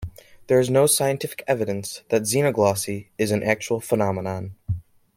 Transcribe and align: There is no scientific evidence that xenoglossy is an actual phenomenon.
There 0.47 0.59
is 0.59 0.67
no 0.67 0.87
scientific 0.87 1.43
evidence 1.45 2.01
that 2.09 2.23
xenoglossy 2.23 3.09
is 3.19 3.29
an 3.29 3.43
actual 3.43 3.79
phenomenon. 3.79 4.55